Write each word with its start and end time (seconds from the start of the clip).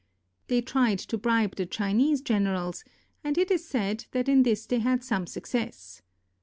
They 0.47 0.61
tried 0.61 0.97
to 0.97 1.17
bribe 1.19 1.57
the 1.57 1.67
Chinese 1.67 2.21
generals, 2.21 2.83
and 3.23 3.37
it 3.37 3.51
is 3.51 3.63
said 3.67 4.05
that 4.13 4.27
in 4.27 4.41
this 4.41 4.65
they 4.65 4.79
had 4.79 5.03
some 5.03 5.27
suc 5.27 5.45
cess. 5.45 6.01